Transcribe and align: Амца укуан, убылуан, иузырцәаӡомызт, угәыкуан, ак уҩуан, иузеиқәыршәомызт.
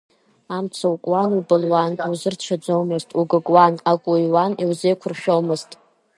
Амца 0.55 0.85
укуан, 0.93 1.29
убылуан, 1.39 1.91
иузырцәаӡомызт, 2.03 3.09
угәыкуан, 3.19 3.73
ак 3.91 4.01
уҩуан, 4.11 4.51
иузеиқәыршәомызт. 4.63 5.69